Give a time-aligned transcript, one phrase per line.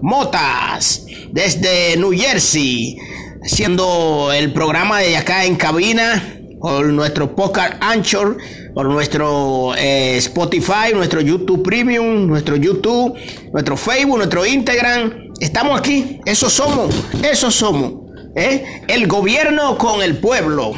[0.00, 2.98] Motas, desde New Jersey
[3.42, 6.22] haciendo el programa de acá en cabina
[6.60, 8.36] por nuestro podcast Anchor,
[8.74, 13.16] por nuestro eh, Spotify, nuestro YouTube Premium, nuestro YouTube,
[13.52, 15.32] nuestro Facebook, nuestro Instagram.
[15.40, 17.94] Estamos aquí, eso somos, eso somos.
[18.34, 18.82] ¿eh?
[18.88, 20.72] El gobierno con el pueblo.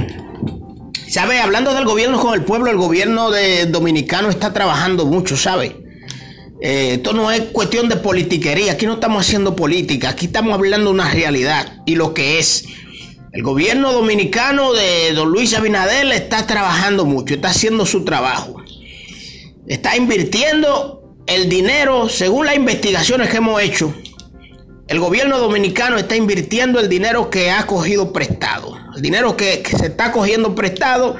[1.08, 1.40] ¿Sabe?
[1.40, 5.79] Hablando del gobierno con el pueblo, el gobierno de dominicano está trabajando mucho, ¿sabe?
[6.62, 10.90] Eh, esto no es cuestión de politiquería, aquí no estamos haciendo política, aquí estamos hablando
[10.90, 12.64] de una realidad y lo que es.
[13.32, 18.56] El gobierno dominicano de don Luis Abinadel está trabajando mucho, está haciendo su trabajo.
[19.68, 23.94] Está invirtiendo el dinero, según las investigaciones que hemos hecho,
[24.88, 28.76] el gobierno dominicano está invirtiendo el dinero que ha cogido prestado.
[28.96, 31.16] El dinero que, que se está cogiendo prestado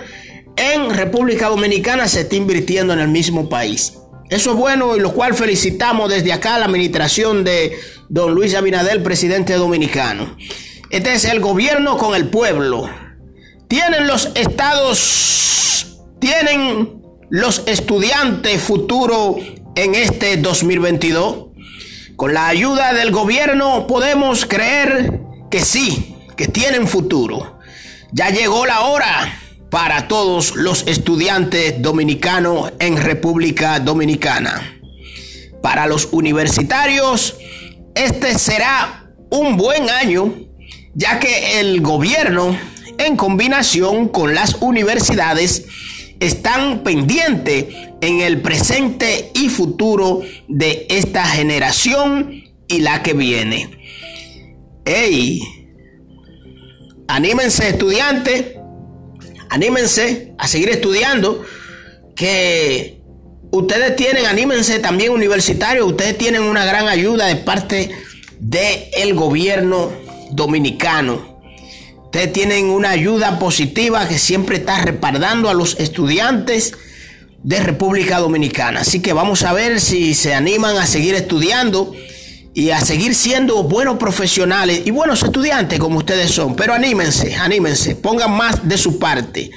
[0.57, 4.00] en República Dominicana se está invirtiendo en el mismo país.
[4.31, 7.77] Eso es bueno y lo cual felicitamos desde acá la administración de
[8.09, 10.37] don Luis Abinadel, presidente dominicano.
[10.89, 12.89] Este es el gobierno con el pueblo.
[13.67, 19.37] Tienen los estados, tienen los estudiantes futuro
[19.75, 21.49] en este 2022.
[22.15, 27.59] Con la ayuda del gobierno podemos creer que sí, que tienen futuro.
[28.13, 29.40] Ya llegó la hora
[29.71, 34.81] para todos los estudiantes dominicanos en República Dominicana.
[35.63, 37.37] Para los universitarios,
[37.95, 40.35] este será un buen año,
[40.95, 42.59] ya que el gobierno,
[42.99, 45.67] en combinación con las universidades,
[46.19, 47.67] están pendientes
[48.01, 53.71] en el presente y futuro de esta generación y la que viene.
[54.85, 55.43] ¡Ey!
[57.09, 58.60] Anímense estudiantes
[59.51, 61.45] anímense a seguir estudiando,
[62.17, 63.01] que
[63.51, 67.91] ustedes tienen, anímense también universitarios, ustedes tienen una gran ayuda de parte
[68.39, 69.93] del gobierno
[70.31, 71.41] dominicano.
[72.05, 76.73] Ustedes tienen una ayuda positiva que siempre está respaldando a los estudiantes
[77.43, 78.81] de República Dominicana.
[78.81, 81.93] Así que vamos a ver si se animan a seguir estudiando
[82.53, 86.57] y a seguir siendo buenos profesionales y buenos estudiantes como ustedes son.
[86.57, 89.51] Pero anímense, anímense, pongan más de su parte.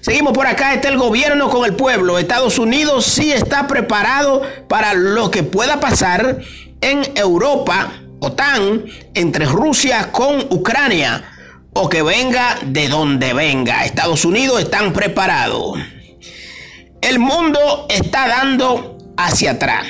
[0.00, 2.18] Seguimos por acá, está el gobierno con el pueblo.
[2.18, 6.40] Estados Unidos sí está preparado para lo que pueda pasar
[6.80, 11.24] en Europa, OTAN, entre Rusia con Ucrania,
[11.74, 13.84] o que venga de donde venga.
[13.84, 15.78] Estados Unidos están preparados.
[17.00, 19.86] El mundo está dando hacia atrás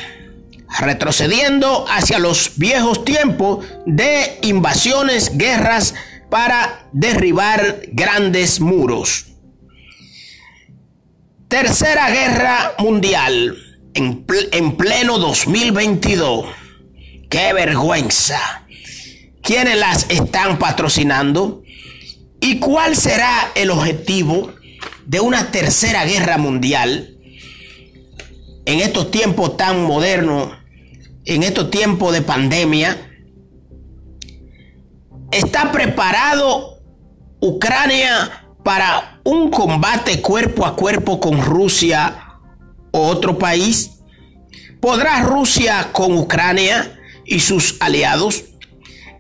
[0.81, 5.95] retrocediendo hacia los viejos tiempos de invasiones, guerras
[6.31, 9.27] para derribar grandes muros.
[11.49, 13.57] Tercera Guerra Mundial
[13.95, 16.47] en, pleno 2022.
[17.29, 18.65] ¡Qué vergüenza!
[19.43, 21.63] ¿Quiénes las están patrocinando?
[22.41, 24.53] ¿Y cuál será el objetivo
[25.05, 27.19] de una tercera guerra mundial
[28.65, 30.62] en estos tiempos tan modernos
[31.25, 33.11] en estos tiempos de pandemia?
[35.31, 36.83] ¿Está preparado
[37.41, 42.39] Ucrania para un combate cuerpo a cuerpo con Rusia
[42.91, 44.03] o otro país?
[44.81, 48.45] ¿Podrá Rusia con Ucrania y sus aliados?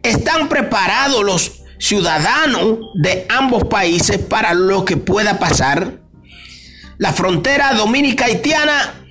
[0.02, 6.00] ¿Están preparados los ciudadanos de ambos países para lo que pueda pasar?
[6.98, 9.06] La frontera dominica-haitiana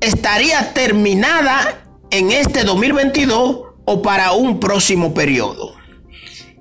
[0.00, 5.74] estaría terminada en este 2022 o para un próximo periodo.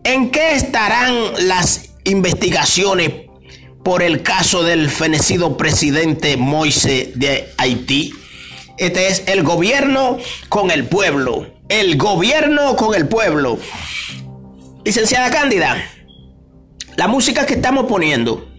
[0.04, 1.16] ¿En qué estarán
[1.48, 3.12] las investigaciones
[3.84, 8.14] por el caso del fenecido presidente Moise de Haití?
[8.78, 10.18] Este es el gobierno
[10.50, 11.48] con el pueblo.
[11.70, 13.58] El gobierno con el pueblo.
[14.84, 15.84] Licenciada Cándida,
[16.96, 18.55] la música que estamos poniendo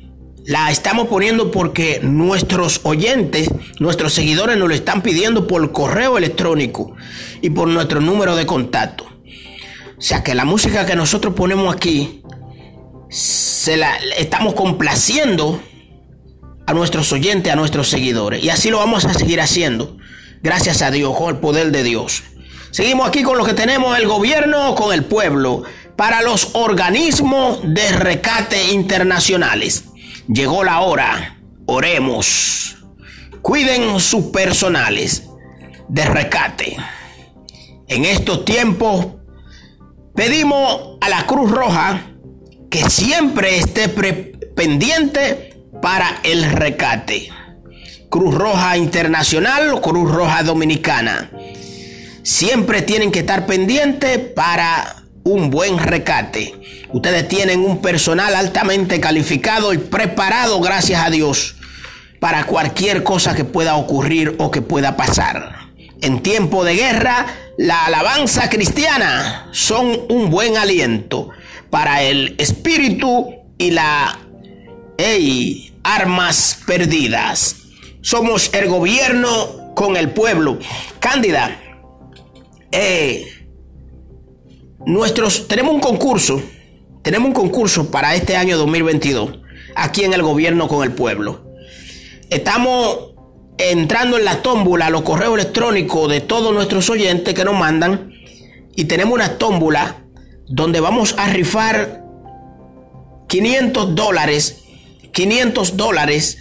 [0.47, 3.51] la estamos poniendo porque nuestros oyentes,
[3.81, 6.95] nuestros seguidores nos lo están pidiendo por correo electrónico
[7.43, 9.07] y por nuestro número de contacto.
[9.99, 12.23] O sea que la música que nosotros ponemos aquí,
[13.09, 15.61] se la estamos complaciendo
[16.67, 18.45] a nuestros oyentes, a nuestros seguidores.
[18.45, 19.97] Y así lo vamos a seguir haciendo.
[20.43, 22.23] Gracias a Dios, con el poder de Dios.
[22.71, 25.65] Seguimos aquí con lo que tenemos, el gobierno con el pueblo.
[25.97, 29.85] para los organismos de rescate internacionales.
[30.29, 31.39] Llegó la hora.
[31.67, 32.77] Oremos.
[33.43, 35.25] Cuiden sus personales
[35.89, 36.77] de rescate.
[37.89, 39.07] En estos tiempos
[40.15, 42.11] pedimos a la Cruz Roja
[42.71, 47.29] que siempre esté pendiente para el rescate.
[48.09, 51.31] Cruz Roja Internacional Cruz Roja Dominicana.
[52.23, 56.55] Siempre tienen que estar pendientes para un buen rescate.
[56.93, 61.57] Ustedes tienen un personal altamente calificado y preparado, gracias a Dios,
[62.21, 65.71] para cualquier cosa que pueda ocurrir o que pueda pasar.
[66.01, 67.27] En tiempo de guerra,
[67.59, 71.31] la alabanza cristiana son un buen aliento
[71.71, 74.21] para el espíritu y la
[75.83, 77.57] armas perdidas.
[78.01, 80.61] Somos el gobierno con el pueblo.
[81.01, 81.61] Cándida,
[82.71, 83.36] eh,
[84.87, 86.41] Nuestros, tenemos un concurso,
[87.03, 89.41] tenemos un concurso para este año 2022,
[89.75, 91.45] aquí en el gobierno con el pueblo.
[92.31, 93.15] Estamos
[93.59, 98.13] entrando en la tómbola, los correos electrónicos de todos nuestros oyentes que nos mandan,
[98.77, 100.05] y tenemos una tómbola
[100.47, 102.05] donde vamos a rifar
[103.27, 104.63] 500 dólares,
[105.13, 106.39] 500 dólares,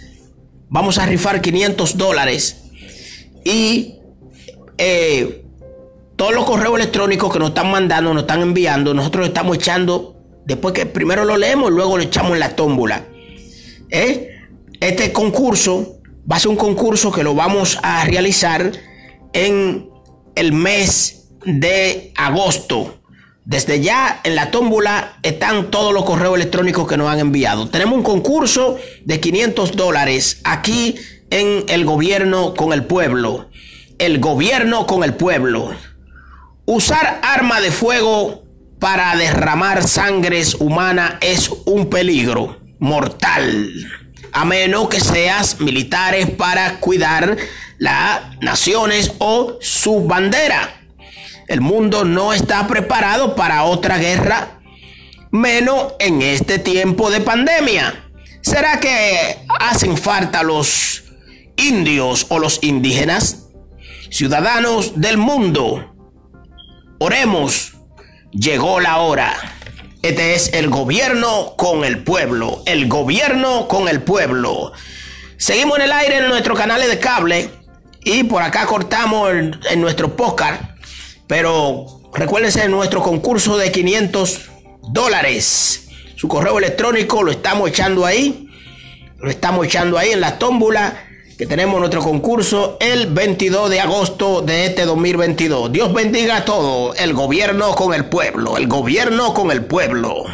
[0.68, 2.62] vamos a rifar 500 dólares,
[3.44, 3.96] y
[4.78, 5.45] eh,
[6.16, 10.16] todos los correos electrónicos que nos están mandando, nos están enviando, nosotros estamos echando,
[10.46, 13.04] después que primero lo leemos, luego lo echamos en la tómbola.
[13.90, 14.30] ¿Eh?
[14.80, 15.98] Este concurso
[16.30, 18.72] va a ser un concurso que lo vamos a realizar
[19.32, 19.90] en
[20.34, 22.98] el mes de agosto.
[23.44, 27.68] Desde ya en la tómbola están todos los correos electrónicos que nos han enviado.
[27.68, 30.96] Tenemos un concurso de 500 dólares aquí
[31.30, 33.48] en el gobierno con el pueblo.
[33.98, 35.70] El gobierno con el pueblo.
[36.68, 38.42] Usar arma de fuego
[38.80, 43.72] para derramar sangres humana es un peligro mortal,
[44.32, 47.36] a menos que seas militares para cuidar
[47.78, 50.80] las naciones o su bandera.
[51.46, 54.58] El mundo no está preparado para otra guerra,
[55.30, 58.10] menos en este tiempo de pandemia.
[58.40, 61.04] ¿Será que hacen falta los
[61.56, 63.50] indios o los indígenas?
[64.10, 65.95] Ciudadanos del mundo,
[66.98, 67.74] Oremos,
[68.32, 69.34] llegó la hora.
[70.00, 74.72] Este es el gobierno con el pueblo, el gobierno con el pueblo.
[75.36, 77.50] Seguimos en el aire en nuestros canales de cable
[78.02, 80.62] y por acá cortamos en, nuestro podcast.
[81.26, 84.48] Pero recuérdense nuestro concurso de 500
[84.88, 85.88] dólares.
[86.16, 88.48] Su correo electrónico lo estamos echando ahí.
[89.18, 91.05] Lo estamos echando ahí en la tómbula
[91.36, 95.70] que tenemos nuestro concurso el 22 de agosto de este 2022.
[95.70, 100.24] Dios bendiga a todo, el gobierno con el pueblo, el gobierno con el pueblo.